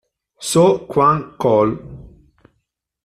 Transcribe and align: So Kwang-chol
So 0.49 0.79
Kwang-chol 0.89 1.69